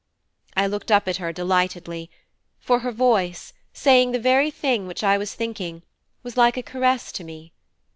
I 0.57 0.65
looked 0.65 0.91
up 0.91 1.07
at 1.07 1.17
her 1.17 1.31
delightedly; 1.31 2.09
for 2.59 2.79
her 2.79 2.91
voice, 2.91 3.53
saying 3.71 4.13
the 4.13 4.19
very 4.19 4.49
thing 4.49 4.87
which 4.87 5.03
I 5.03 5.15
was 5.19 5.35
thinking, 5.35 5.83
was 6.23 6.35
like 6.35 6.57
a 6.57 6.63
caress 6.63 7.11
to 7.11 7.23
me. 7.23 7.53